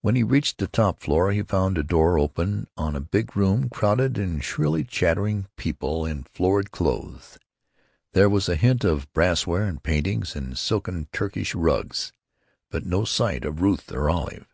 [0.00, 3.68] When he reached the top floor he found a door open on a big room
[3.68, 7.36] crowded with shrilly chattering people in florid clothes.
[8.14, 12.10] There was a hint of brassware and paintings and silken Turkish rugs.
[12.70, 14.46] But no sight of Ruth or Olive.